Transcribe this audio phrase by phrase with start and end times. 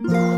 [0.00, 0.37] you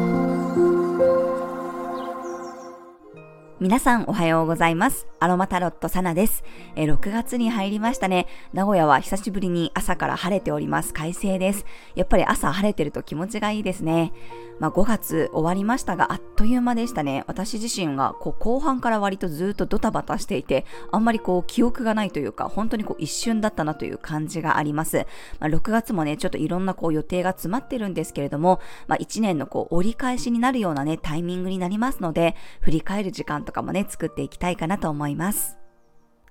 [3.60, 5.06] 皆さんおはようございます。
[5.18, 6.44] アロマタロットサナです。
[6.76, 8.27] え6月に入りましたね。
[8.55, 10.95] 名古屋は久しぶりに朝から晴れております。
[10.95, 11.66] 快晴です。
[11.95, 14.14] やっぱり朝晴れてると気持ちがいいですね。
[14.61, 17.25] まあ、5月終わりましたが、あっという間でしたね。
[17.27, 25.07] 私自身がこう後半から割とずっとドタバタしていて、あんまりこう記憶がないというか、本当にこう一瞬だったなという感じがあります。
[25.39, 35.60] まあ、6月もね、ちょっといろんなこう予定が詰まってるんですけれども、まあ、1年のこう折り返しになるようなね、タイミングになりますので、振り返る時間とかもね、作っていきたいかなと思います。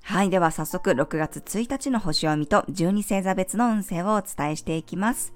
[0.01, 0.29] はい。
[0.29, 5.33] では早速6月1日の星読みと12星座別の運勢をお伝えしていきます。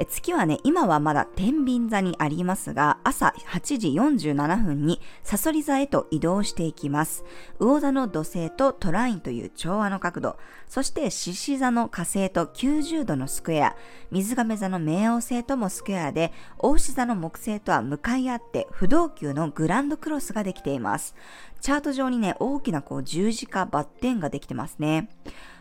[0.00, 7.24] え月はね、今はまだ天秤座にありますが、朝8時47分にサソリ座へと移動していきます。
[7.58, 10.36] 魚座の土星とトラインという調和の角度、
[10.68, 13.76] そして獅子座の火星と90度のスクエア、
[14.12, 21.16] 水亀座の冥王星ともスクエアで、大牛座の木星とは向かい合って不動級のグランドクロスができています。
[21.60, 25.08] チャート上にね、大きなこう十字架バッテンができてますね。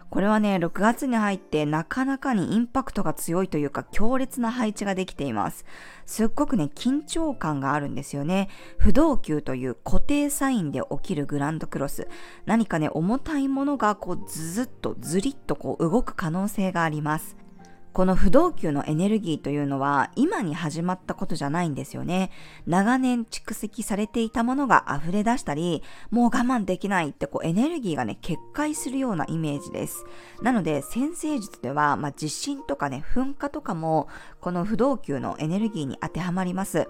[0.09, 5.65] これはね、6月に入ってなかなかにインパクトが強いというか強烈な配置ができています。
[6.05, 8.47] すっごくね、緊張感があるんですよね。
[8.77, 12.07] 不動級という固定サインで起きるグランドクロス。
[12.45, 17.46] 何かね、重たいものがこうズズッとズリッとこう動く可能性があります。
[17.93, 22.31] この不動級のエネルギーというのは今に始まったことじゃないんですよね。
[22.67, 30.05] 長年蓄積されていたものが溢れ出したり、もう我慢できないってこうエネルギーがね、決壊するようなイメージです。
[30.41, 34.07] なので、先生術では、まあ、地震とかね、噴火とかも、
[34.41, 36.87] この不動級のエネルギーに当てはまります。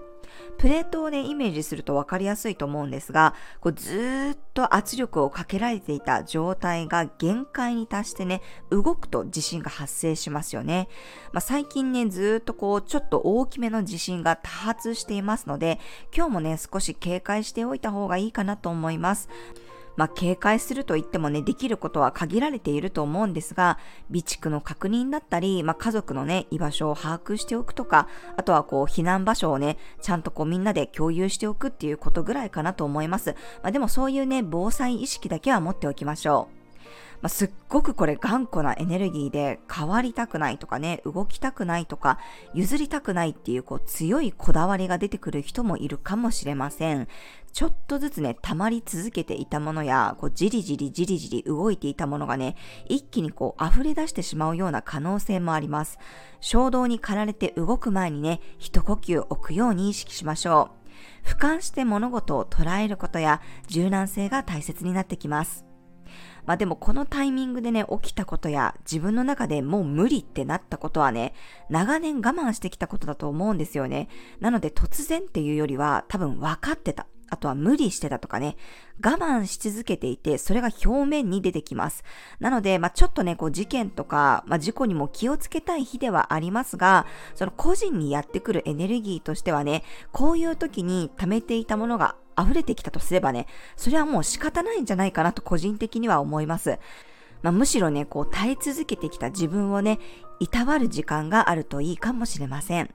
[0.58, 10.87] プレートをね、イメージすると分かりやすいと思うんですが、こうずっと圧力をかけられていた状態が限界に達してね、動くと地震が発生しますよね
[11.32, 15.78] まあ、最近ね、ずっとこう、ちょっと大きめの地震が多発していますので、
[16.14, 19.28] 今日もね、少し警戒しておいた方がいいかなと思います。
[19.98, 28.06] まあ、警戒すると言ってもね、できることは限られていると思うんですが、備蓄の確認だったり、まあ、家族のね、居場所を把握しておくとか、
[28.36, 33.34] あとはこう、避難場所をね、ちゃんとこう、みんなで共有しておくっていうことぐらいかなと思います。
[33.64, 36.57] まあ、でもそういうね、防災意識だけは持っておきましょう。
[37.20, 42.18] まあ、すっごくこれ頑固なエネルギーで変わりたくないとかね、動きたくないとか、
[42.54, 47.08] 譲りたくないっていうこう強いこだわりが出てくる人もいるかもしれません。
[47.52, 52.54] ちょっとずつね、溜まり続けていたものや、こうじりじりじりじり動いていたものがね、
[52.86, 55.98] 一気にこう溢れ出してしまうような可能性もあります。
[56.40, 60.70] 衝動に駆られて動く前にね、一呼吸置くように意識しましょ
[61.24, 61.28] う。
[61.28, 65.67] 俯瞰して物事を捉えることや柔軟性が大切になってきます。
[66.46, 71.34] まあでもこのタイミングでね、起きたことや自分の中でもう無理ってなったことはね、
[71.68, 74.08] 長年我慢してきたことだと思うんですよね。
[74.40, 77.06] なので突然っていうよりは多分分かってた。
[77.30, 78.56] あとは無理してたとかね、
[79.04, 82.04] 我慢し続けていて、それが表面に出てきます。
[82.40, 96.78] なので、まあ、ちょっとね、こう事件とか、まあ、事故にも気をつけたい日ではありますが、その個人にやってくるエネルギーとしてはね、こういう時に溜めていたものが溢れてきたとすればね、それはもう仕方ないんじゃないかなと個人的には思います。
[97.42, 99.98] まあ、むしろね、こう耐え続けてきた自分をね、
[100.40, 102.92] いたわる時間があるといいかもしれません。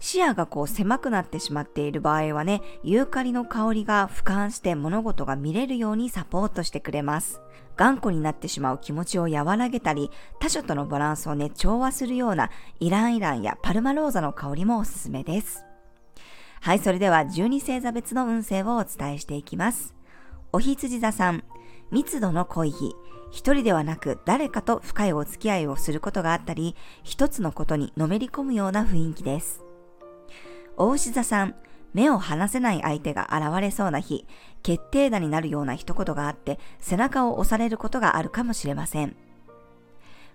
[0.00, 7.42] 視野がこう狭くなってしまっている場合はね、ユーカリの香りが俯瞰して物事が見れるようにサポートしてくれます。
[7.76, 15.69] 頑固になってしまう気持ちを和らげたり、他者とのバランスをね、調和するようなイランイランやパルマローザの香りもおすすめです。
[16.60, 19.94] はい、それでは12星座別の運勢をお伝えしていきます。
[20.52, 21.42] おひつじ座さん、
[21.90, 22.94] 密度の濃い日、
[23.30, 29.64] 一人ではなく誰かと深いお付き合いをすることがあったり、一つのことにのめり込むような雰囲気です。
[30.76, 31.54] 大牛座さん、
[31.94, 34.26] 目を離せない相手が現れそうな日、
[34.62, 39.16] 決定打になるような一言があって背中を押されることがあるかもしれません。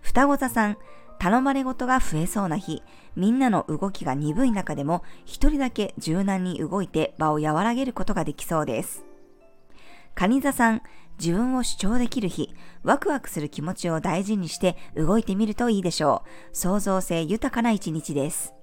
[0.02, 0.78] 双子座さん、
[1.20, 2.84] 頼まれ事が増えそうな日、
[3.16, 9.06] みんなの動きが鈍い中でも一人だけ柔軟に動いて場を和らげることができそうです。
[10.16, 10.82] 蟹座さん、
[11.20, 12.54] 自分を主張できる日、
[12.84, 16.24] ワクワクする気持ちを大事にして動いてみるといいでしょ
[16.54, 16.56] う。
[16.56, 18.54] 創造性豊かな一日です。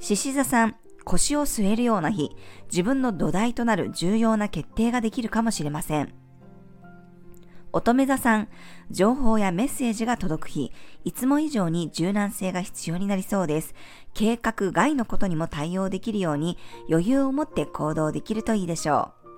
[0.00, 2.30] 獅子座さん、腰を据えるような日、
[2.70, 6.23] 自分の土台となる重要な決定ができるかもしれません。
[7.74, 8.48] 乙女座さん、
[8.92, 10.70] 情報やメッセージが届く日、
[11.04, 13.74] いつも以上に柔軟性が必要になりそうです。
[14.14, 16.56] 計画外のことにも対応できるように
[16.88, 19.28] 余裕を持って行動できるといいでしょう。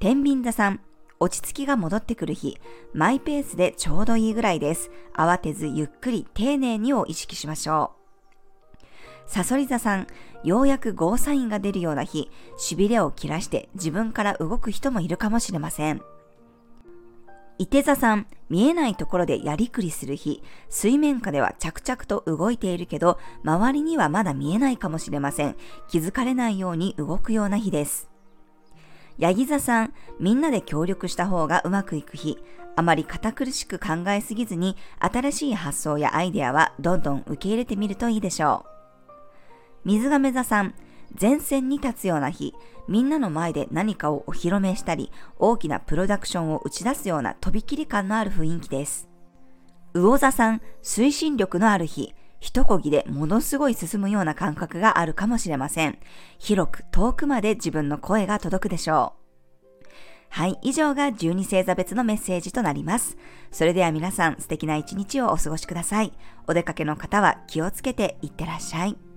[0.00, 0.80] 天秤座さん、
[1.18, 2.58] 落ち着きが戻ってくる日、
[2.92, 4.90] マイペースでちょうどいいぐらいです。
[5.16, 7.92] 慌てずゆっくり丁寧にを意識しましょ
[8.76, 8.84] う。
[9.26, 10.08] サソリ座さん、
[10.42, 16.02] ようやくゴーサインが出るような日、痺れを切らして自分から動く人もいるかもしれません。
[17.56, 25.56] 伊手座さん、見えないところでやりくりする日、水面下では着々と動いているけど、周りにはまだ見えないかもしれません。
[25.88, 28.10] 気づかれないように動くような日です。
[29.18, 32.38] ヤギ座さん、みんなで協力した方がうまくいく日、
[32.74, 38.74] あまり堅苦しく考えすぎずに、新しい発想やアイデアはどんどん受け入れてみるといいでしょう。
[39.84, 40.74] 水亀座さん、
[41.20, 42.54] 前線に立つような日、
[42.88, 49.08] みんなの前で何かをお披露目したり、大きなプロダクションを打ち出すようなとびきり感のある雰囲気です。
[49.94, 55.98] 魚座さん、推進力のある日、一漕ぎでものすごい進むような感覚があるかもしれません。
[56.38, 59.24] 広く遠くまで自分の声が届くでしょう。
[60.28, 63.16] はい、以上が12星座別のメッセージとなります。
[63.52, 66.12] それでは皆さん素敵な一日をお過ごしください。
[66.48, 69.13] お出かけの方は気をつけていってらっしゃい。